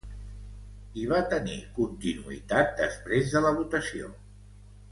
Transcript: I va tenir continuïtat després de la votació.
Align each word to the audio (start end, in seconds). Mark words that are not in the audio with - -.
I 1.01 1.03
va 1.11 1.19
tenir 1.33 1.57
continuïtat 1.75 2.73
després 2.81 3.29
de 3.35 3.43
la 3.47 3.53
votació. 3.61 4.11